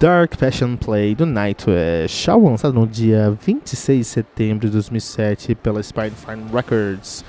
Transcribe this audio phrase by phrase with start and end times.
[0.00, 5.82] Dark Passion Play do Nightwish, álbum lançado no dia 26 de setembro de 2007 pela
[5.82, 7.22] Spinefarm Records.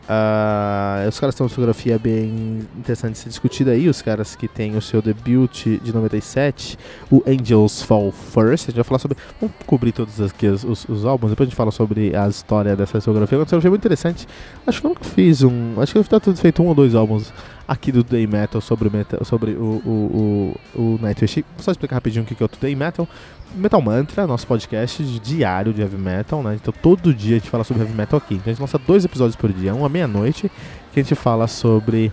[0.09, 3.87] Uh, os caras têm uma fotografia bem interessante de ser discutida aí.
[3.87, 6.79] Os caras que têm o seu debut de 97,
[7.11, 8.63] o Angels Fall First.
[8.63, 9.17] A gente vai falar sobre.
[9.39, 12.75] Vamos cobrir todos aqui os, os, os álbuns, depois a gente fala sobre a história
[12.75, 13.37] dessa fotografia.
[13.37, 14.27] Uma fotografia muito interessante.
[14.65, 15.79] Acho que eu nunca fiz um.
[15.79, 17.31] Acho que eu tá tudo feito um ou dois álbuns
[17.69, 21.45] aqui do Day Metal sobre, metal, sobre o, o, o, o Nightwish.
[21.55, 23.07] Vou só explicar rapidinho o que é o Day Metal.
[23.53, 26.55] Metal Mantra, nosso podcast diário de heavy metal, né?
[26.55, 28.35] Então todo dia a gente fala sobre heavy metal aqui.
[28.35, 30.51] Então a gente lança dois episódios por dia, um à meia-noite,
[30.91, 32.11] que a gente fala sobre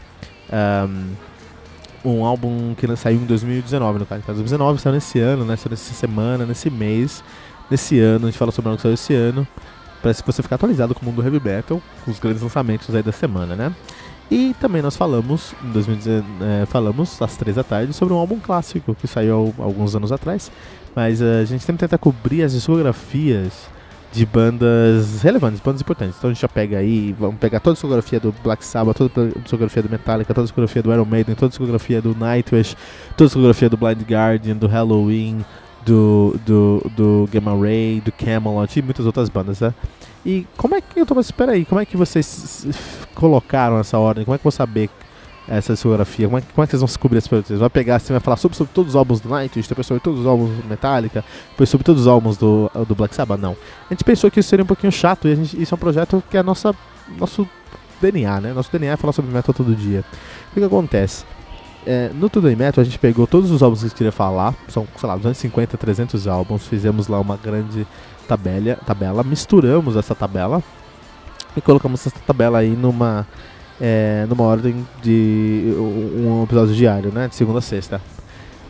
[2.04, 4.20] um, um álbum que saiu em 2019, no caso.
[4.22, 5.56] Então, 2019 saiu nesse ano, né?
[5.56, 7.24] Saiu nessa semana, nesse mês,
[7.70, 8.26] nesse ano.
[8.26, 9.46] A gente fala sobre o que saiu esse ano,
[10.02, 13.12] para você ficar atualizado com o mundo heavy metal, com os grandes lançamentos aí da
[13.12, 13.74] semana, né?
[14.30, 18.40] E também nós falamos, em 2019, é, falamos às três da tarde sobre um álbum
[18.40, 20.50] clássico que saiu alguns anos atrás,
[20.94, 23.68] mas uh, a gente sempre tenta cobrir as discografias
[24.12, 26.16] de bandas relevantes, bandas importantes.
[26.16, 29.28] Então a gente já pega aí, vamos pegar toda a discografia do Black Sabbath, toda
[29.28, 32.74] a discografia do Metallica, toda a discografia do Iron Maiden, toda a discografia do Nightwish,
[33.16, 35.44] toda a discografia do Blind Guardian, do Halloween,
[35.84, 39.72] do, do, do Gamma Ray, do Camelot e muitas outras bandas, né?
[40.26, 42.66] E como é que eu tô, espera aí, como é que vocês
[43.14, 44.24] colocaram essa ordem?
[44.24, 44.90] Como é que eu vou saber
[45.46, 46.26] essa discografia?
[46.26, 47.60] Como é, como é que vocês vão descobrir esse produtos?
[47.60, 50.18] Vai pegar, você vai falar sobre, sobre todos os álbuns do Nightwish, depois sobre todos
[50.18, 53.38] os álbuns do Metallica, depois sobre todos os álbuns do, do Black Sabbath?
[53.38, 53.56] Não.
[53.88, 56.20] A gente pensou que isso seria um pouquinho chato e gente, isso é um projeto
[56.28, 56.74] que é nossa,
[57.16, 57.48] nosso
[58.02, 58.52] DNA, né?
[58.52, 60.04] Nosso DNA é falar sobre metal todo dia.
[60.50, 61.24] O que, que acontece?
[61.86, 64.54] É, no Tudo em Metal a gente pegou todos os álbuns que gente queria falar,
[64.68, 67.86] são, sei lá, 250, 300 álbuns, fizemos lá uma grande
[68.26, 70.60] tabela, tabela misturamos essa tabela
[71.56, 73.24] e colocamos essa tabela aí numa
[73.80, 77.28] é, numa ordem de um episódio diário, né?
[77.28, 78.00] De segunda a sexta.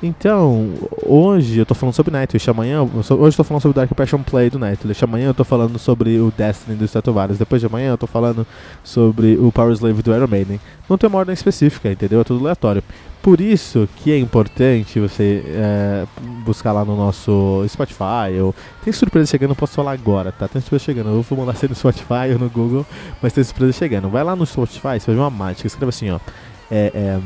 [0.02, 0.74] Então,
[1.06, 4.50] hoje eu tô falando sobre Nightwish, amanhã, hoje eu tô falando sobre Dark Passion Play
[4.50, 7.98] do Nightwish, amanhã eu tô falando sobre o Destiny dos Tatuares, depois de amanhã eu
[7.98, 8.46] tô falando
[8.84, 10.60] sobre o Power Slave do Iron Maiden.
[10.86, 12.20] Não tem uma ordem específica, entendeu?
[12.20, 12.82] É tudo aleatório.
[13.22, 16.06] Por isso que é importante você é,
[16.44, 18.38] buscar lá no nosso Spotify.
[18.40, 18.54] Ou...
[18.84, 20.46] Tem surpresa chegando, não posso falar agora, tá?
[20.46, 21.08] Tem surpresa chegando.
[21.08, 22.86] Eu vou mandar ser no Spotify ou no Google,
[23.20, 24.10] mas tem surpresa chegando.
[24.10, 25.66] Vai lá no Spotify, você vai ver uma mágica.
[25.66, 26.20] Escreve assim, ó.
[26.70, 27.20] É, é,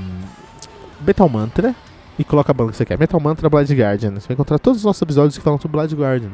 [1.04, 1.74] Metal Mantra
[2.20, 2.98] e coloca a banda que você quer.
[2.98, 4.10] Metal Mantra Blood Guardian.
[4.10, 6.28] Você vai encontrar todos os nossos episódios que falam sobre Blood Guardian.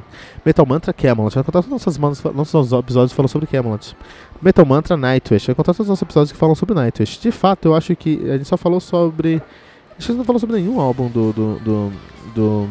[0.44, 1.30] Metal Mantra Camelot.
[1.30, 3.96] Você vai encontrar todos os nossos, nossos episódios que falam sobre Camelot.
[4.42, 5.44] Metal Mantra Nightwish.
[5.44, 7.20] Você vai encontrar todos os nossos episódios que falam sobre Nightwish.
[7.20, 9.40] De fato, eu acho que a gente só falou sobre.
[9.96, 11.32] A gente não falou sobre nenhum álbum do.
[11.32, 11.92] do, do,
[12.34, 12.68] do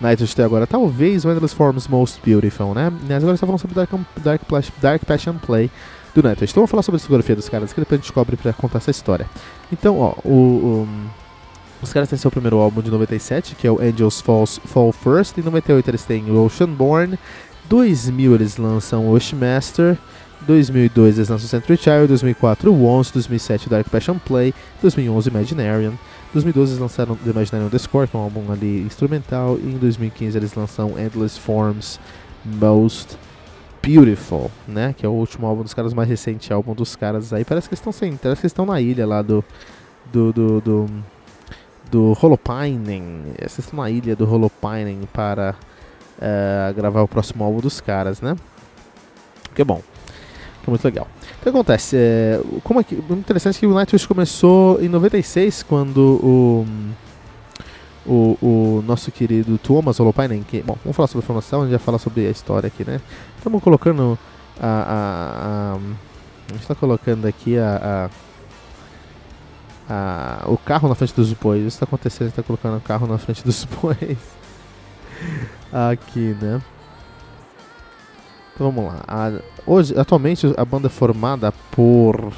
[0.00, 0.66] Nightwish até agora.
[0.66, 2.90] Talvez o Endless Forms Most Beautiful, né?
[3.02, 3.90] Mas agora está falando sobre Dark,
[4.22, 4.40] Dark,
[4.80, 5.70] Dark Passion Play
[6.14, 6.52] do Nightwish.
[6.52, 8.78] Então vamos falar sobre a discografia dos caras que depois a gente descobre pra contar
[8.78, 9.28] essa história.
[9.70, 10.88] Então, ó, o, o
[11.84, 15.38] os caras têm seu primeiro álbum de 97, que é o Angels Falls, Fall First.
[15.38, 17.18] Em 98 eles têm o Oceanborn.
[17.68, 19.96] 2000 eles lançam o Wishmaster.
[20.46, 24.52] 2002 eles lançam Century Child, 2004 Once, 2007 Dark Passion Play,
[24.82, 25.92] 2011 Imaginarian,
[26.34, 29.78] 2012 eles lançaram The Imaginarian The Score, que é um álbum ali instrumental, e em
[29.78, 31.98] 2015 eles lançam Endless Forms
[32.44, 33.16] Most
[33.82, 34.94] Beautiful, né?
[34.96, 37.44] Que é o último álbum dos caras, mais recente álbum dos caras aí.
[37.44, 39.44] Parece que eles estão sem, parece que estão na ilha lá do
[40.12, 40.90] do do, do,
[41.90, 43.34] do Holopining.
[43.38, 45.54] Eles estão na ilha do Holopining para
[46.18, 48.36] uh, gravar o próximo álbum dos caras, né?
[49.54, 49.82] Que é bom.
[50.62, 51.06] Que é muito legal.
[51.22, 51.96] Então, o que acontece?
[51.96, 56.66] É, como é que, interessante que o Nightwish começou em 96, quando o,
[58.06, 61.72] o, o nosso querido Thomas Holopainen, que, bom, vamos falar sobre a formação, a gente
[61.72, 63.00] já fala sobre a história aqui, né?
[63.36, 64.18] Estamos colocando
[64.60, 68.23] a, a, a, a gente está colocando aqui a, a,
[69.88, 71.60] a, o carro na frente dos bois.
[71.60, 74.18] Isso está acontecendo, está colocando o carro na frente dos bois.
[75.72, 76.60] aqui, né?
[78.54, 79.02] Então vamos lá.
[79.08, 79.32] A,
[79.66, 82.32] hoje, atualmente, a banda é formada por uh,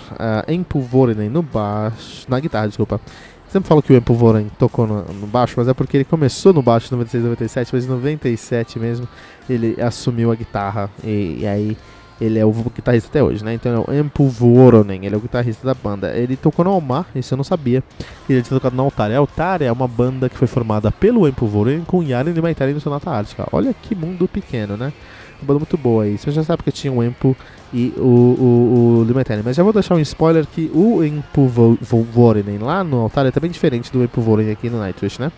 [0.50, 0.88] Empu
[1.30, 3.00] no baixo, na guitarra, desculpa.
[3.48, 4.14] Sempre falo que o Empu
[4.58, 7.84] tocou no, no, baixo, mas é porque ele começou no baixo em 96, 97, mas
[7.84, 9.08] em 97 mesmo
[9.48, 11.76] ele assumiu a guitarra e, e aí
[12.20, 13.54] ele é o guitarrista até hoje, né?
[13.54, 16.16] Então é o Empu Voronen, ele é o guitarrista da banda.
[16.16, 17.82] Ele tocou no Almar, isso eu não sabia.
[18.28, 19.16] Ele tinha tocado na Altaria.
[19.16, 22.72] A Altaria é uma banda que foi formada pelo Empu Voronen com Yaren e Maitari
[22.72, 23.46] no Sonata Ártica.
[23.52, 24.92] Olha que mundo pequeno, né?
[25.40, 26.16] Uma banda muito boa aí.
[26.16, 27.36] Você já sabe que tinha o Empu
[27.72, 29.42] e o, o, o Limetani.
[29.44, 33.50] Mas já vou deixar um spoiler que o Empu Vorinen lá no Altar é também
[33.50, 35.30] diferente do Empu Vorinen aqui no Nightwish, né?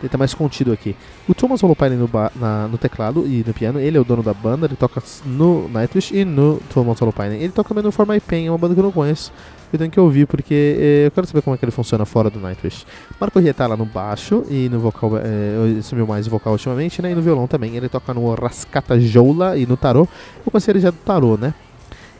[0.00, 0.96] Ele tá mais contido aqui.
[1.28, 4.32] O Thomas Holopainen no, na, no teclado e no piano, ele é o dono da
[4.32, 7.40] banda, ele toca no Nightwish e no Thomas Holopainen.
[7.40, 9.32] Ele toca também no For My Pain, é uma banda que eu não conheço.
[9.72, 12.28] Eu tenho que ouvir porque eh, eu quero saber como é que ele funciona fora
[12.28, 12.84] do Nightwish.
[13.20, 17.12] Marco Rieta lá no baixo e no vocal, eh, sumiu mais o vocal ultimamente, né?
[17.12, 17.76] E no violão também.
[17.76, 20.08] Ele toca no Rascata Joula e no Tarô.
[20.44, 21.54] Eu conheci ele já do Tarô, né?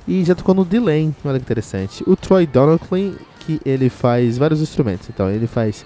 [0.06, 2.04] E já tocou no Delay, olha que interessante.
[2.06, 5.08] O Troy Donaldson, que ele faz vários instrumentos.
[5.08, 5.84] Então ele faz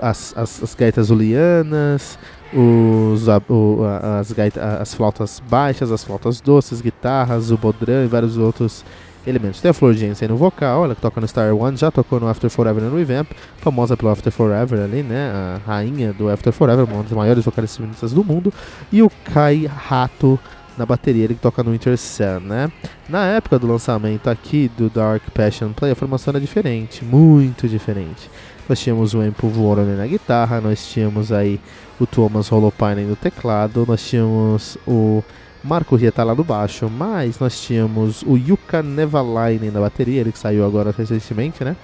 [0.00, 2.18] as, as, as gaitas ulianas,
[2.52, 3.80] os, a, o,
[4.20, 8.84] as, gaita, as flautas baixas, as flautas doces, guitarras, o bodrã e vários outros
[9.26, 9.60] elementos.
[9.60, 12.28] Tem a Flor Jensen no vocal, ela que toca no Star One, já tocou no
[12.28, 15.30] After Forever no Revamp, famosa pelo After Forever ali, né?
[15.32, 18.52] A rainha do After Forever, uma das maiores vocalistas do mundo.
[18.92, 20.38] E o Kai Rato
[20.76, 22.70] na bateria, ele que toca no Winter Sun, né?
[23.08, 28.28] Na época do lançamento aqui do Dark Passion Play, a formação era diferente, muito diferente.
[28.68, 31.60] Nós tínhamos o Empo Voronen na guitarra, nós tínhamos aí
[32.00, 35.22] o Thomas Holopainen no teclado, nós tínhamos o
[35.62, 40.38] Marco Rieta lá no baixo, mas nós tínhamos o Yuka Nevalainen na bateria, ele que
[40.38, 41.74] saiu agora recentemente, né?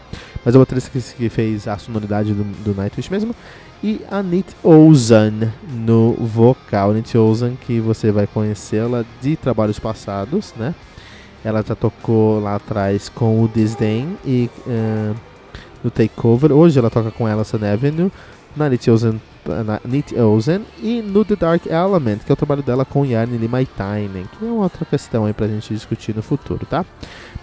[0.44, 3.34] Mas é o baterista que, fez a sonoridade do, do Nightwish mesmo.
[3.82, 6.92] E a Nit Ozan no vocal.
[6.92, 10.74] Nit Ozan, que você vai conhecê-la de trabalhos passados, né?
[11.42, 15.16] Ela já tocou lá atrás com o Disdain e uh,
[15.82, 16.52] no Takeover.
[16.52, 18.10] Hoje ela toca com Alison Avenue,
[18.56, 19.16] na Nit Ozan
[19.64, 23.36] na Nit Ozen e no The Dark Element, que é o trabalho dela com Yarn
[23.36, 26.84] Limaitainen, que é uma outra questão aí pra gente discutir no futuro, tá?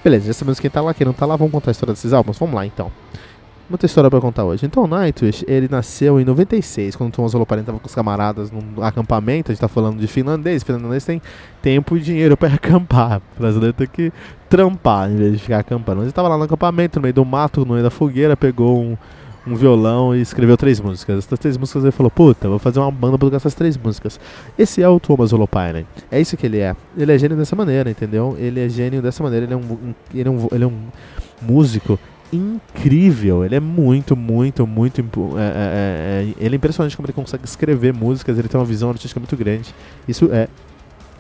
[0.03, 2.13] Beleza, já sabemos quem tá lá, quem não tá lá, vamos contar a história desses
[2.13, 2.37] álbuns?
[2.37, 2.91] Vamos lá então.
[3.69, 4.65] Muita história pra contar hoje.
[4.65, 8.49] Então, o Nightwish, ele nasceu em 96, quando o Thomas Holopainen tava com os camaradas
[8.49, 9.51] num acampamento.
[9.51, 10.63] A gente tá falando de finlandês.
[10.63, 11.21] Finlandês tem
[11.61, 13.21] tempo e dinheiro pra acampar.
[13.35, 14.09] O brasileiro tem que
[14.49, 15.97] trampar em vez de ficar acampando.
[15.97, 18.81] Mas ele tava lá no acampamento, no meio do mato, no meio da fogueira, pegou
[18.81, 18.95] um,
[19.45, 21.25] um violão e escreveu três músicas.
[21.25, 24.17] Essas três músicas ele falou: Puta, vou fazer uma banda pra tocar essas três músicas.
[24.57, 25.85] Esse é o Thomas Holopainen.
[26.09, 26.73] É isso que ele é.
[26.97, 28.33] Ele é gênio dessa maneira, entendeu?
[28.39, 29.45] Ele é gênio dessa maneira.
[29.45, 30.79] Ele é um, ele é um, ele é um
[31.41, 31.99] músico
[32.31, 33.45] incrível.
[33.45, 35.01] Ele é muito, muito, muito.
[35.37, 38.37] É, é, é, ele é impressionante como ele consegue escrever músicas.
[38.37, 39.73] Ele tem uma visão artística muito grande.
[40.07, 40.47] Isso é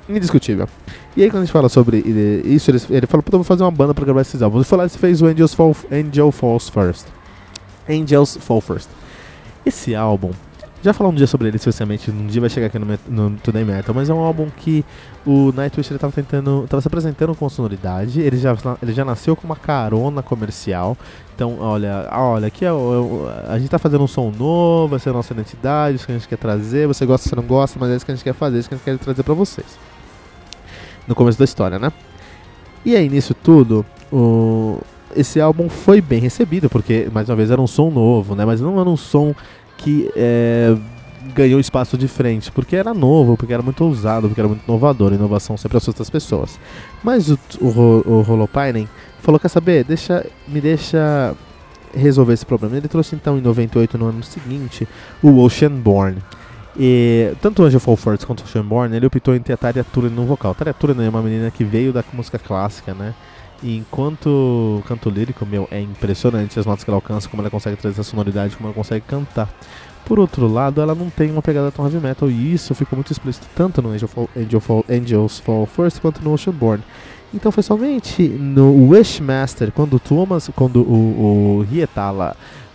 [0.09, 0.67] indiscutível.
[1.15, 1.97] E aí, quando a gente fala sobre
[2.45, 4.61] isso, ele, ele falou: Puta, vou fazer uma banda pra gravar esses álbuns.
[4.61, 7.07] Ele foi lá e fez o Angels Fall, Angel Falls First.
[7.89, 8.89] Angels Fall First.
[9.65, 10.31] Esse álbum,
[10.87, 13.65] já falar um dia sobre ele, especialmente, um dia vai chegar aqui no, no Today
[13.65, 14.85] Metal, mas é um álbum que
[15.25, 19.45] o Nightwish estava tentando, estava se apresentando com sonoridade, ele já, ele já nasceu com
[19.45, 20.97] uma carona comercial,
[21.35, 22.71] então olha, olha, aqui é, é,
[23.49, 26.17] a gente está fazendo um som novo, essa é a nossa identidade, isso que a
[26.17, 28.33] gente quer trazer, você gosta, você não gosta, mas é isso que a gente quer
[28.33, 29.67] fazer, é isso que a gente quer trazer para vocês.
[31.05, 31.91] No começo da história, né?
[32.85, 34.79] E aí, nisso tudo, o,
[35.15, 38.45] esse álbum foi bem recebido, porque, mais uma vez, era um som novo, né?
[38.45, 39.33] Mas não era um som
[39.77, 40.75] que é,
[41.33, 45.13] ganhou espaço de frente, porque era novo, porque era muito ousado, porque era muito inovador.
[45.13, 46.59] Inovação sempre assusta as pessoas.
[47.03, 48.49] Mas o, o, o
[49.19, 49.83] falou: Quer saber?
[49.83, 51.35] Deixa, me deixa
[51.93, 52.77] resolver esse problema.
[52.77, 54.87] Ele trouxe então em 98, no ano seguinte,
[55.21, 56.17] o Oceanborn.
[56.79, 59.85] E tanto o Angel Fall First quanto o Oceanborn, ele optou em ter a Tarja
[60.11, 60.53] no vocal.
[60.53, 63.13] Tarja é uma menina que veio da música clássica, né?
[63.63, 67.75] E enquanto canto lírico, meu, é impressionante as notas que ela alcança, como ela consegue
[67.75, 69.49] trazer essa sonoridade, como ela consegue cantar.
[70.05, 73.11] Por outro lado, ela não tem uma pegada tão heavy metal, e isso ficou muito
[73.11, 76.83] explícito tanto no Angel Fall, Angel Fall, Angels Fall First quanto no Oceanborn.
[77.33, 81.65] Então foi somente no Wishmaster, quando Thomas, quando o, o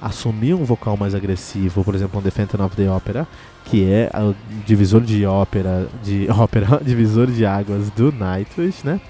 [0.01, 3.27] assumiu um vocal mais agressivo, por exemplo, no The Phantom of the Opera,
[3.65, 4.35] que é o
[4.67, 9.01] divisor de ópera, de ópera, divisor de águas do Nightwish, né?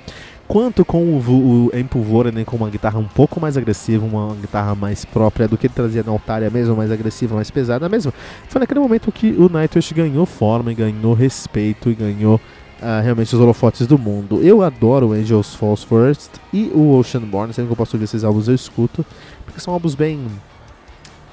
[0.52, 4.74] Quanto com o, o Empo Voranen com uma guitarra um pouco mais agressiva, uma guitarra
[4.74, 8.12] mais própria do que ele trazia na Altaria mesmo, mais agressiva, mais pesada mesmo.
[8.50, 12.38] Foi naquele momento que o Nightwish ganhou forma e ganhou respeito e ganhou
[12.82, 14.42] Uh, realmente os holofotes do mundo.
[14.42, 18.48] Eu adoro Angels Falls First e o Oceanborn, sempre que eu posso ouvir esses álbuns
[18.48, 19.06] eu escuto,
[19.44, 20.26] porque são álbuns bem.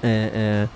[0.03, 0.67] É, é,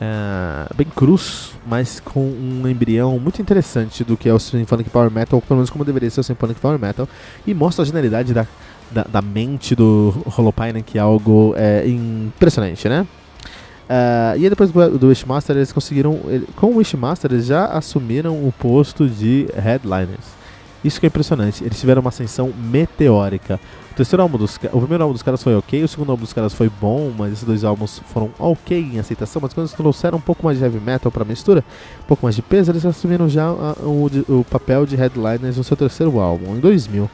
[0.00, 5.10] é, bem cruz, mas com um embrião muito interessante do que é o Symphonic Power
[5.10, 7.06] Metal, ou pelo menos como deveria ser o Symphonic Power Metal,
[7.46, 8.46] e mostra a genialidade da,
[8.90, 13.06] da, da mente do Holopainen, que é algo é, impressionante, né?
[13.90, 16.20] Uh, e aí depois do, Wishmaster eles conseguiram.
[16.26, 20.39] Ele, com o Wishmaster eles já assumiram o posto de headliners.
[20.84, 21.62] Isso que é impressionante.
[21.62, 23.60] Eles tiveram uma ascensão meteórica.
[23.92, 26.32] O terceiro álbum dos o primeiro álbum dos caras foi ok, o segundo álbum dos
[26.32, 30.16] caras foi bom, mas esses dois álbuns foram ok em aceitação, mas quando eles trouxeram
[30.16, 31.62] um pouco mais de heavy metal pra mistura,
[32.02, 35.64] um pouco mais de peso, eles assumiram já a, o, o, papel de headliners no
[35.64, 37.10] seu terceiro álbum, em 2000.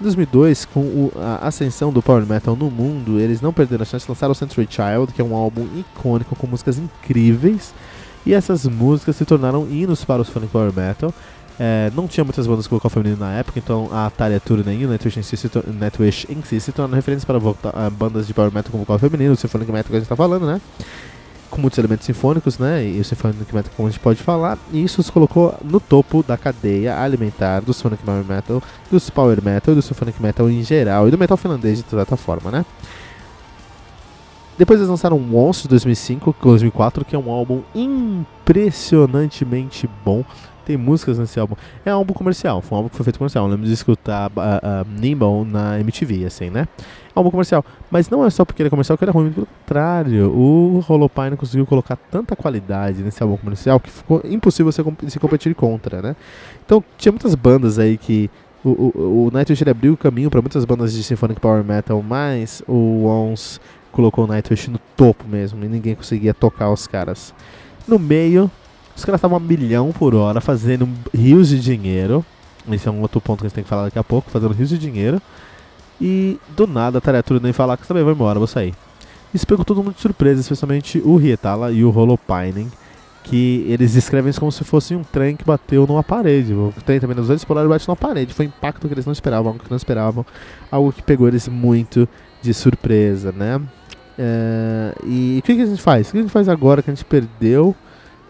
[0.00, 3.84] Em 2002, com o, a ascensão do power metal no mundo, eles não perderam a
[3.84, 7.74] chance de lançar o Century Child, que é um álbum icônico com músicas incríveis,
[8.24, 11.12] e essas músicas se tornaram hinos para o Sonic Power Metal.
[11.62, 14.86] É, não tinha muitas bandas com vocal feminino na época, então a Atalia Turunen e
[14.86, 18.32] o Nightwish em si se, Nightwish em si se tornaram referências para uh, bandas de
[18.32, 20.58] power metal com vocal feminino, o Symphonic Metal que a gente está falando, né?
[21.50, 22.86] Com muitos elementos sinfônicos, né?
[22.86, 26.22] E o Symphonic Metal, como a gente pode falar, e isso se colocou no topo
[26.22, 31.08] da cadeia alimentar do Symphonic Power Metal, dos Power Metal do Symphonic Metal em geral,
[31.08, 32.64] e do metal finlandês de certa forma, né?
[34.56, 40.24] Depois eles lançaram Monsters 2005, 2004, que é um álbum impressionantemente bom
[40.64, 41.54] tem músicas nesse álbum.
[41.84, 43.44] É um álbum comercial, foi um álbum que foi feito comercial.
[43.44, 46.68] Eu lembro de escutar uh, uh, Nimble na MTV, assim, né?
[47.14, 47.64] É um álbum comercial.
[47.90, 50.30] Mas não é só porque ele é comercial que ele é ruim, pelo contrário.
[50.30, 55.54] O Holopine conseguiu colocar tanta qualidade nesse álbum comercial que ficou impossível se, se competir
[55.54, 56.16] contra, né?
[56.64, 58.30] Então tinha muitas bandas aí que.
[58.62, 62.62] O, o, o Nightwish abriu o caminho para muitas bandas de Symphonic Power Metal, mas
[62.68, 63.58] o Ons
[63.90, 67.34] colocou o Nightwish no topo mesmo e ninguém conseguia tocar os caras.
[67.86, 68.50] No meio,
[69.00, 72.24] os caras estavam a milhão por hora, fazendo rios de dinheiro.
[72.70, 74.52] Esse é um outro ponto que a gente tem que falar daqui a pouco, fazendo
[74.52, 75.20] rios de dinheiro.
[75.98, 78.74] E do nada a Taretura nem falar que também vai embora, vou sair.
[79.32, 82.70] Isso pegou todo mundo de surpresa, especialmente o Rietala e o Holopinen,
[83.24, 86.52] que eles escrevem isso como se fosse um trem que bateu numa parede.
[86.52, 88.34] O trem também nos olhos polares bate numa parede.
[88.34, 90.26] Foi um impacto que eles não esperavam, algo que não esperavam,
[90.70, 92.08] algo que pegou eles muito
[92.42, 93.60] de surpresa, né?
[94.18, 96.08] É, e o que, que a gente faz?
[96.08, 97.74] O que a gente faz agora que a gente perdeu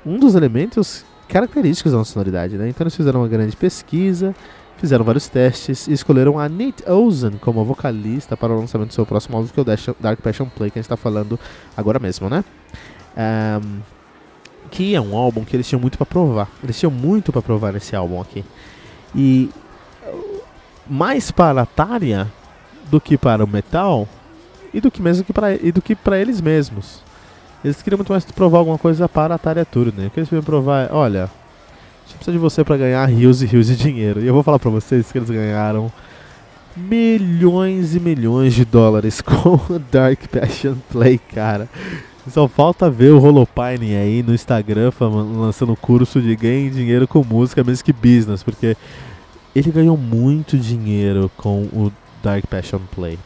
[0.05, 2.69] um dos elementos característicos da nossa sonoridade, né?
[2.69, 4.35] Então eles fizeram uma grande pesquisa,
[4.77, 9.07] fizeram vários testes e escolheram a Nate Ozen como vocalista para o lançamento do seu
[9.07, 11.39] próximo álbum, que é o Dark Passion Play, que a gente está falando
[11.77, 12.45] agora mesmo, né?
[13.17, 13.81] Um,
[14.71, 16.49] que é um álbum que eles tinham muito para provar.
[16.63, 18.45] Eles tinham muito para provar nesse álbum aqui.
[19.15, 19.51] E
[20.89, 22.27] mais para a Tária
[22.91, 24.09] do que para o metal
[24.73, 27.03] e do que mesmo que para e do que para eles mesmos.
[27.65, 30.07] Eles queriam muito mais provar alguma coisa para a Atari Tour, né?
[30.07, 33.43] O que eles queriam provar é, olha, a gente precisa de você para ganhar rios
[33.43, 34.21] e rios de dinheiro.
[34.21, 35.93] E eu vou falar para vocês que eles ganharam
[36.77, 41.69] milhões e milhões de dólares com o Dark Passion Play, cara.
[42.29, 47.65] Só falta ver o Holopine aí no Instagram lançando curso de ganhe dinheiro com música,
[47.65, 48.77] mesmo que business, porque
[49.55, 53.19] ele ganhou muito dinheiro com o Dark Passion Play.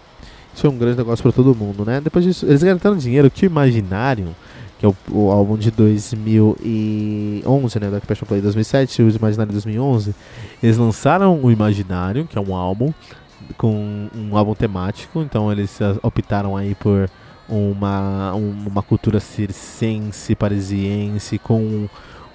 [0.54, 2.00] Isso é um grande negócio para todo mundo, né?
[2.00, 4.34] Depois disso, eles ganharam dinheiro que o Imaginário,
[4.78, 7.90] que é o, o, álbum de 2011, né?
[7.90, 10.14] Da Passion Play 2007, o Imaginário 2011.
[10.62, 12.92] Eles lançaram o Imaginário, que é um álbum
[13.58, 17.10] com um álbum temático, então eles optaram aí por
[17.48, 21.88] uma, uma cultura circense, parisiense, com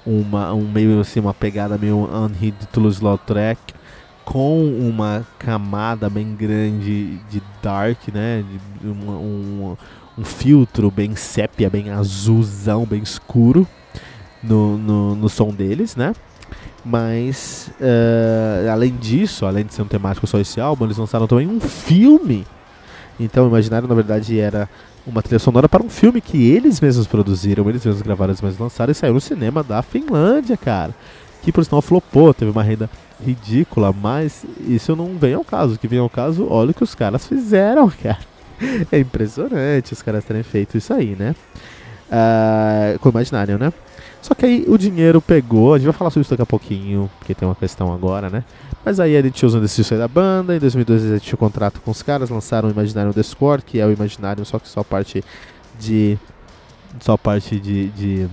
[0.05, 3.59] uma, um meio assim, uma pegada meio Unhid Toulouse-Lautrec,
[4.29, 8.45] com uma camada bem grande de dark, né?
[8.79, 9.77] De um, um,
[10.19, 13.67] um filtro bem sépia, bem azulzão, bem escuro
[14.43, 16.13] no, no, no som deles, né?
[16.85, 21.47] Mas, uh, além disso, além de ser um temático só esse álbum, eles lançaram também
[21.47, 22.45] um filme.
[23.19, 24.69] Então, Imaginário, na verdade, era
[25.07, 28.59] uma trilha sonora para um filme que eles mesmos produziram, eles mesmos gravaram, eles mesmos
[28.59, 30.93] lançaram e saiu no cinema da Finlândia, cara.
[31.41, 32.89] Que por sinal flopou, teve uma renda
[33.23, 35.75] ridícula, mas isso não vem ao caso.
[35.75, 38.19] O que vem ao caso, olha o que os caras fizeram, cara.
[38.91, 41.33] É impressionante os caras terem feito isso aí, né?
[42.09, 43.71] Uh, com o Imaginário, né?
[44.21, 47.09] Só que aí o dinheiro pegou, a gente vai falar sobre isso daqui a pouquinho,
[47.17, 48.43] porque tem uma questão agora, né?
[48.83, 51.39] Mas aí a gente usou decidiu sair da banda, em 2012 a gente tinha um
[51.39, 54.83] contrato com os caras, lançaram o Imaginário Discord, que é o Imaginário, só que só
[54.83, 55.23] parte
[55.79, 56.17] de.
[56.99, 57.89] Só parte de.
[57.89, 58.27] de,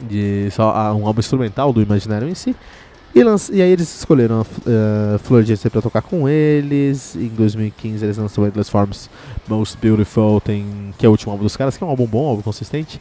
[0.00, 2.54] de só ah, um álbum instrumental do Imaginário em si.
[3.14, 7.16] E, e aí eles escolheram a uh, Flor de pra tocar com eles.
[7.16, 9.08] Em 2015 eles lançaram Endless Forms
[9.48, 12.24] Most Beautiful, tem, que é o último álbum dos caras, que é um álbum bom,
[12.24, 13.00] um álbum consistente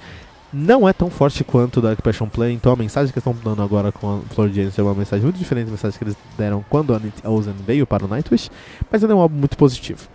[0.58, 3.92] não é tão forte quanto Dark Passion Play, então a mensagem que estão dando agora
[3.92, 6.94] com a Flor James é uma mensagem muito diferente da mensagem que eles deram quando
[6.94, 8.50] a Anit Ozen veio para o Nightwish,
[8.90, 10.08] mas ainda é um álbum muito positivo.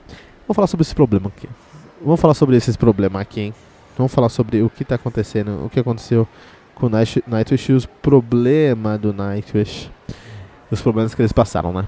[0.47, 1.47] Vamos falar sobre esse problema aqui.
[2.03, 3.55] Vamos falar sobre esses problemas aqui, hein?
[3.99, 6.27] Vamos falar sobre o que está acontecendo, o que aconteceu
[6.81, 9.91] com o Nightwish e os problemas do Nightwish.
[10.71, 11.87] Os problemas que eles passaram, né?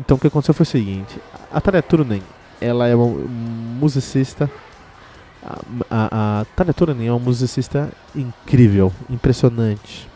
[0.00, 1.18] Então o que aconteceu foi o seguinte,
[1.52, 2.22] a Tarja Turunen,
[2.60, 4.50] ela é uma musicista
[5.90, 10.08] a, a Tanya Turunen é uma musicista incrível, impressionante.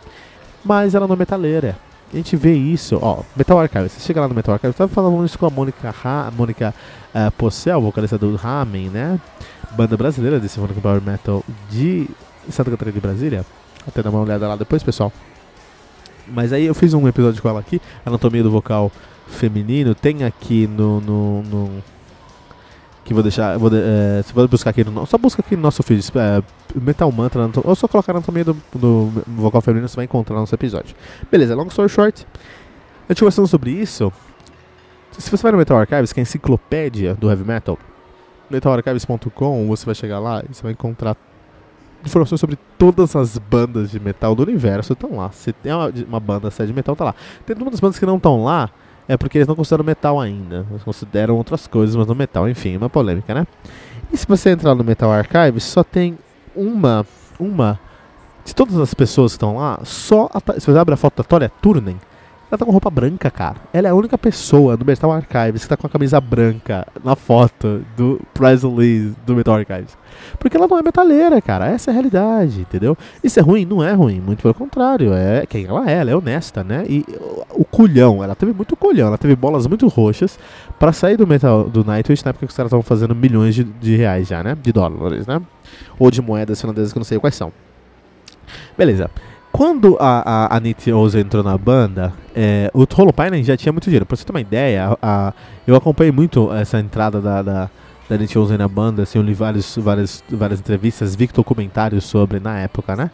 [0.64, 1.76] Mas ela não é metaleira.
[2.12, 3.88] A gente vê isso, ó, Metal Archive.
[3.90, 5.95] Você chega lá no Metal Archive, tava falando isso com a Mônica,
[6.35, 6.75] Mônica
[7.14, 9.21] uh, Possel, vocalista do Ramen, né?
[9.73, 12.09] Banda brasileira de Symphonic Power Metal de
[12.50, 13.45] Santa Catarina de Brasília.
[13.87, 15.12] Até dar uma olhada lá depois, pessoal.
[16.26, 18.92] Mas aí eu fiz um episódio com ela aqui, Anatomia do Vocal
[19.26, 19.94] Feminino.
[19.94, 21.82] Tem aqui no, no, no
[23.08, 23.56] que vou deixar.
[23.58, 25.06] Vou, é, você pode buscar aqui no.
[25.06, 26.04] Só busca aqui no nosso feed.
[26.14, 26.42] É,
[26.78, 30.40] Metal Mantra, ou só colocar na anatomia do, do vocal feminino, você vai encontrar no
[30.40, 30.94] nosso episódio.
[31.30, 32.26] Beleza, long story short.
[33.08, 34.12] A gente conversando sobre isso.
[35.12, 37.78] Se você vai no Metal Archives, que é a enciclopédia do heavy metal,
[38.50, 41.16] metalarchives.com, você vai chegar lá e você vai encontrar
[42.05, 45.31] informações sobre todas as bandas de metal do universo estão lá.
[45.31, 47.14] Se tem uma, uma banda série de metal, tá lá.
[47.45, 48.71] Tem muitas bandas que não estão lá,
[49.07, 50.67] é porque eles não consideram metal ainda.
[50.71, 52.49] Eles consideram outras coisas, mas não metal.
[52.49, 53.46] Enfim, uma polêmica, né?
[54.12, 56.18] E se você entrar no Metal Archive, só tem
[56.55, 57.07] uma.
[57.38, 57.79] Uma.
[58.44, 60.31] De todas as pessoas que estão lá, só.
[60.59, 61.99] Se você abre a foto da Toria Turnen,
[62.50, 63.56] ela tá com roupa branca, cara.
[63.74, 67.14] Ela é a única pessoa do Metal Archives que tá com a camisa branca na
[67.14, 69.98] foto do press do Metal Archives.
[70.38, 71.66] Porque ela não é metaleira, cara.
[71.66, 72.96] Essa é a realidade, entendeu?
[73.22, 73.66] Isso é ruim?
[73.66, 74.18] Não é ruim.
[74.18, 75.12] Muito pelo contrário.
[75.12, 76.84] É quem ela é, ela é honesta, né?
[76.88, 77.04] E
[77.50, 79.08] o, o culhão, ela teve muito culhão.
[79.08, 80.38] Ela teve bolas muito roxas
[80.78, 83.64] para sair do Metal do Nightwish na época que os caras estavam fazendo milhões de,
[83.64, 84.56] de reais já, né?
[84.61, 85.40] De dólares, né?
[85.98, 87.52] Ou de moedas finlandesas que eu não sei quais são.
[88.76, 89.11] Beleza.
[89.59, 93.87] Quando a, a, a Nit Oz entrou na banda, é, o Holopainen já tinha muito
[93.87, 94.07] dinheiro.
[94.07, 95.35] Pra você ter uma ideia, a, a,
[95.66, 97.71] eu acompanhei muito essa entrada da, da,
[98.09, 102.38] da Nit Oz na banda, assim, eu li vários, várias, várias entrevistas, vi documentários sobre
[102.38, 103.11] na época, né?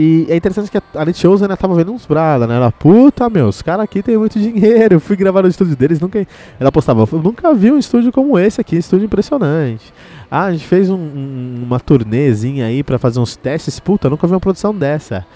[0.00, 2.54] E é interessante que a Nit Oz ainda tava vendo uns brada, né?
[2.54, 4.94] Ela, puta, meu, os caras aqui tem muito dinheiro.
[4.94, 6.24] Eu fui gravar no estúdio deles, nunca.
[6.60, 9.92] Ela postava, eu nunca vi um estúdio como esse aqui, estúdio impressionante.
[10.30, 13.80] Ah, a gente fez um, um, uma turnezinha aí para fazer uns testes.
[13.80, 15.26] Puta, nunca vi uma produção dessa.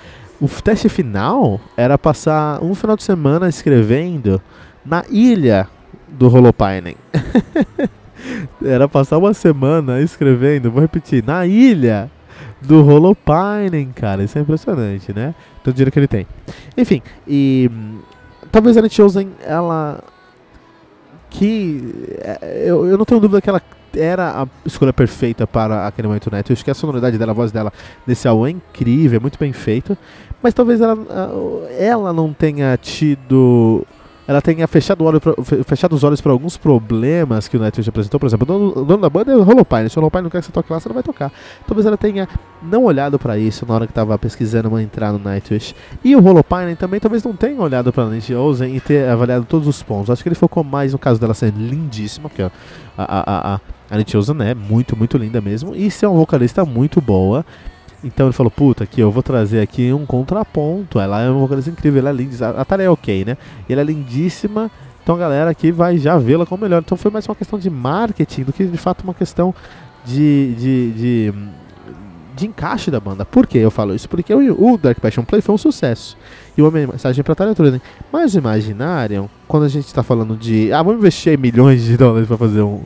[0.40, 4.40] O teste final era passar um final de semana escrevendo
[4.86, 5.68] na ilha
[6.06, 6.94] do Holopainen.
[8.64, 12.08] era passar uma semana escrevendo, vou repetir, na ilha
[12.64, 14.22] do Holopainen, cara.
[14.22, 15.34] Isso é impressionante, né?
[15.62, 16.26] Todo dinheiro que ele tem.
[16.76, 17.70] Enfim, e
[18.50, 20.02] talvez a Chosen, ela
[21.30, 23.62] que é, eu, eu não tenho dúvida que ela
[23.96, 26.50] era a escolha perfeita para aquele momento neto.
[26.50, 27.72] Eu acho que a sonoridade dela, a voz dela
[28.06, 29.96] nesse álbum é incrível, é muito bem feito.
[30.42, 30.96] Mas talvez ela,
[31.78, 33.86] ela não tenha tido
[34.32, 38.18] ela tenha fechado, olho pra, fechado os olhos para alguns problemas que o Nightwish apresentou.
[38.18, 39.88] Por exemplo, o dono, dono da banda é o Holopine.
[39.88, 41.30] Se o Holopine não quer que você toque lá, você não vai tocar.
[41.66, 42.28] Talvez ela tenha
[42.62, 45.74] não olhado para isso na hora que estava pesquisando uma entrar no Nightwish.
[46.02, 49.68] E o Holopine também talvez não tenha olhado para Nancy Ozen e ter avaliado todos
[49.68, 50.10] os pontos.
[50.10, 52.50] Acho que ele focou mais no caso dela ser lindíssima, porque a,
[52.96, 55.74] a, a, a Ozen é muito, muito linda mesmo.
[55.74, 57.44] E ser uma vocalista muito boa.
[58.04, 60.98] Então ele falou, puta, aqui eu vou trazer aqui um contraponto.
[60.98, 62.50] Ela é uma vocalista incrível, ela é linda.
[62.50, 63.36] A tarefa é ok, né?
[63.68, 64.70] E ela é lindíssima.
[65.02, 66.82] Então a galera aqui vai já vê-la como melhor.
[66.84, 69.54] Então foi mais uma questão de marketing do que de fato uma questão
[70.04, 71.34] de, de, de,
[72.34, 73.24] de encaixe da banda.
[73.24, 74.08] Por que eu falo isso?
[74.08, 76.16] Porque o, o Dark Passion Play foi um sucesso.
[76.56, 77.80] E uma mensagem pra Talia Turing.
[78.12, 80.72] Mas imaginaram, quando a gente está falando de.
[80.72, 82.82] Ah, vamos investir milhões de dólares para fazer um,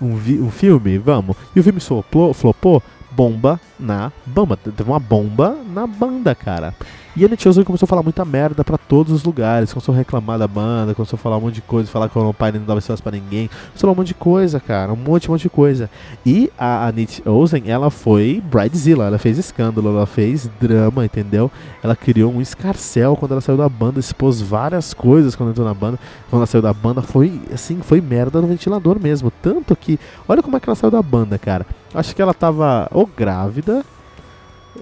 [0.00, 0.96] um, um, filme?
[0.98, 1.36] Vamos.
[1.54, 4.56] E o filme flopou, flopou bomba na banda.
[4.56, 6.74] Teve uma bomba na banda, cara.
[7.16, 10.38] E a Nitiozan começou a falar muita merda pra todos os lugares, começou a reclamar
[10.38, 12.78] da banda, começou a falar um monte de coisa, falar que o pai não dava
[12.78, 15.42] espaço pra ninguém, começou a falar um monte de coisa, cara, um monte, um monte
[15.42, 15.90] de coisa.
[16.24, 21.50] E a, a Nitiozan, ela foi bridezilla, ela fez escândalo, ela fez drama, entendeu?
[21.82, 25.74] Ela criou um escarcel quando ela saiu da banda, expôs várias coisas quando entrou na
[25.74, 25.98] banda.
[26.28, 29.32] Quando ela saiu da banda, foi assim, foi merda no ventilador mesmo.
[29.42, 31.66] Tanto que, olha como é que ela saiu da banda, cara.
[31.92, 33.84] Acho que ela tava ou grávida,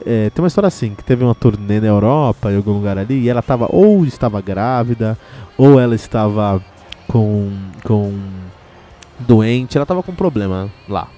[0.05, 3.22] é, tem uma história assim, que teve uma turnê na Europa, em algum lugar ali,
[3.22, 5.18] e ela tava ou estava grávida,
[5.57, 6.62] ou ela estava
[7.07, 7.51] com,
[7.85, 8.12] com
[9.18, 11.09] doente, ela tava com um problema lá.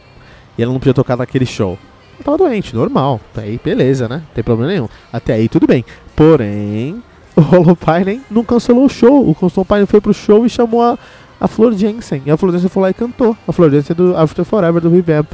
[0.57, 1.79] E ela não podia tocar naquele show.
[2.15, 3.21] Ela tava doente, normal.
[3.33, 4.17] Até aí, beleza, né?
[4.17, 4.89] Não tem problema nenhum.
[5.13, 5.85] Até aí, tudo bem.
[6.15, 7.03] Porém,
[7.35, 9.25] o Holopainen não cancelou o show.
[9.25, 10.99] O Holopainen foi pro show e chamou a,
[11.41, 12.23] a Flor Jensen.
[12.27, 13.37] E a Flor Jensen foi lá e cantou.
[13.49, 15.33] A Flor Jensen é do After Forever, do Revamp.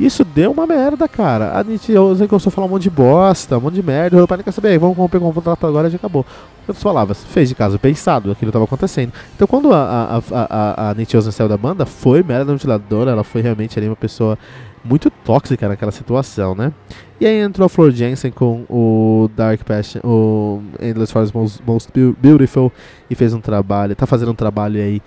[0.00, 1.58] Isso deu uma merda, cara.
[1.58, 1.92] A gente
[2.26, 4.24] começou a falar um monte de bosta, um monte de merda.
[4.24, 6.24] O pai quer saber, vamos romper com o contrato agora e já acabou.
[6.66, 9.12] Outras palavras, fez de caso pensado, aquilo estava acontecendo.
[9.36, 13.42] Então quando a, a, a, a, saiu da banda, foi merda no ventilador, ela foi
[13.42, 14.38] realmente ali uma pessoa
[14.82, 16.72] muito tóxica naquela situação, né?
[17.20, 21.90] E aí entrou a Flor Jensen com o Dark Passion, o Endless Forest Most, Most
[22.18, 22.72] Beautiful
[23.10, 25.02] e fez um trabalho, tá fazendo um trabalho aí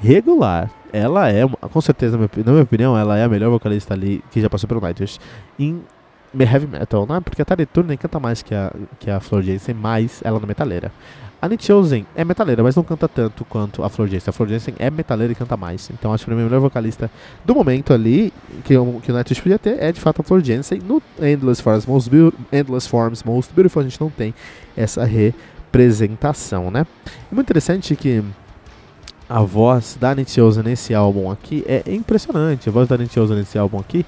[0.00, 4.40] regular, ela é, com certeza, na minha opinião, ela é a melhor vocalista ali que
[4.40, 5.18] já passou pelo Nightwish
[5.58, 5.82] em
[6.38, 7.20] heavy metal, né?
[7.20, 10.46] Porque a Tari Turner canta mais que a, que a Flor Jensen, mais ela na
[10.46, 10.92] metaleira.
[11.42, 14.28] A Nichosen é metaleira, mas não canta tanto quanto a Flor Jensen.
[14.28, 15.88] A Flor Jensen é metaleira e canta mais.
[15.90, 17.10] Então acho que a melhor vocalista
[17.44, 18.30] do momento ali,
[18.62, 20.80] que, que o Nightwish podia ter, é de fato a Flor Jensen.
[20.80, 22.10] No Endless Forms Most,
[22.52, 24.34] Endless Forms Most Beautiful a gente não tem
[24.76, 26.86] essa representação, né?
[27.06, 28.22] É muito interessante que
[29.30, 32.68] a voz da Nitiosa nesse álbum aqui é impressionante.
[32.68, 34.04] A voz da Nitiosa nesse álbum aqui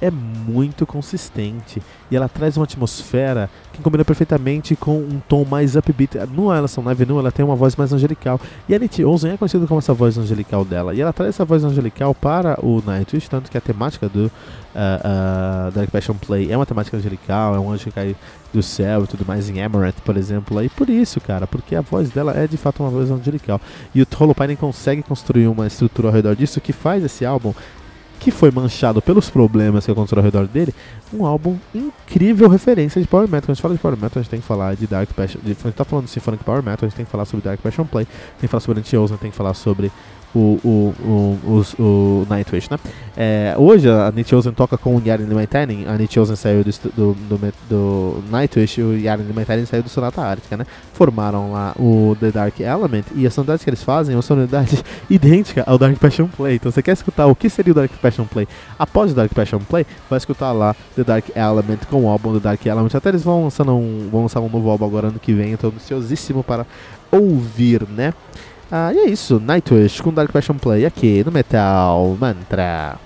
[0.00, 1.82] é muito consistente.
[2.10, 6.18] E ela traz uma atmosfera que combina perfeitamente com um tom mais upbeat.
[6.32, 8.40] No Alison Live ela tem uma voz mais angelical.
[8.68, 10.94] E a Nit Olsen é conhecida como essa voz angelical dela.
[10.94, 14.30] E ela traz essa voz angelical para o Nightwish, tanto que a temática do uh,
[14.30, 18.16] uh, Dark Passion Play é uma temática angelical, é um anjo que cai
[18.52, 21.80] do céu e tudo mais em Amaranth, por exemplo, e por isso, cara, porque a
[21.80, 23.60] voz dela é de fato uma voz angelical.
[23.94, 27.52] E o Holopainen consegue construir uma estrutura ao redor disso que faz esse álbum
[28.18, 30.74] que foi manchado pelos problemas que aconteceram ao redor dele,
[31.12, 33.42] um álbum incrível referência de Power Metal.
[33.42, 35.40] Quando a gente fala de Power Metal, a gente tem que falar de Dark Passion.
[35.44, 37.60] A gente tá falando de Symphonic Power Metal, a gente tem que falar sobre Dark
[37.60, 39.92] Passion Play, tem que falar sobre Anti-Ozen, tem que falar sobre
[40.36, 42.78] o, o, o, o, Nightwish, né?
[43.16, 47.52] É, hoje a Nichosen toca com o Yaren Limaitainen, a Nichosen saiu do, do, do,
[47.68, 50.66] do Nightwish e o Yaren Limaitainen saiu do Sonata Ártica, né?
[50.92, 54.82] Formaram lá o The Dark Element e a sonoridade que eles fazem é uma sonoridade
[55.08, 56.56] idêntica ao Dark Passion Play.
[56.56, 58.46] Então você quer escutar o que seria o Dark Passion Play
[58.78, 62.40] após o Dark Passion Play, vai escutar lá The Dark Element com o álbum The
[62.40, 62.94] Dark Element.
[62.94, 65.72] Até eles vão, lançando um, vão lançar um novo álbum agora ano que vem, então
[65.74, 66.66] ansiosíssimo para
[67.10, 68.12] ouvir, né?
[68.70, 72.98] Ah, e é isso, Nightwish com Dark Passion Play aqui no Metal Mantra.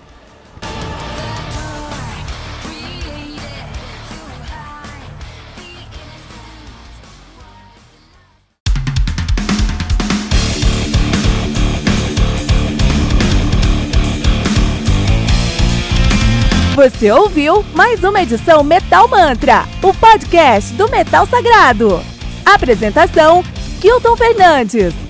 [16.74, 22.00] Você ouviu mais uma edição Metal Mantra, o podcast do Metal Sagrado.
[22.46, 23.44] Apresentação:
[23.82, 25.09] Kilton Fernandes.